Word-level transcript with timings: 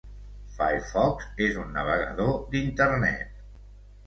Firefox 0.53 1.27
és 1.49 1.59
un 1.65 1.69
navegador 1.75 2.33
d'internet. 2.55 3.39